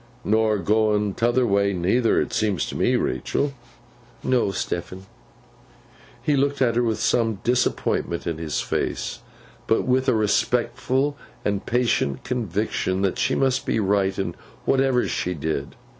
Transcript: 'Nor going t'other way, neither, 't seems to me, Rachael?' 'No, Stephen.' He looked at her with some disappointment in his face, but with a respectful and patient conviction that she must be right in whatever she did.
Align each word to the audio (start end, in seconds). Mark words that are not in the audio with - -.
'Nor 0.23 0.57
going 0.57 1.13
t'other 1.13 1.45
way, 1.45 1.73
neither, 1.73 2.25
't 2.25 2.33
seems 2.33 2.65
to 2.65 2.73
me, 2.75 2.95
Rachael?' 2.95 3.53
'No, 4.23 4.49
Stephen.' 4.49 5.05
He 6.23 6.35
looked 6.35 6.59
at 6.59 6.75
her 6.75 6.81
with 6.81 6.97
some 6.99 7.35
disappointment 7.43 8.25
in 8.25 8.39
his 8.39 8.61
face, 8.61 9.19
but 9.67 9.83
with 9.83 10.09
a 10.09 10.15
respectful 10.15 11.17
and 11.45 11.63
patient 11.67 12.23
conviction 12.23 13.03
that 13.03 13.19
she 13.19 13.35
must 13.35 13.63
be 13.67 13.79
right 13.79 14.17
in 14.17 14.33
whatever 14.65 15.07
she 15.07 15.35
did. 15.35 15.75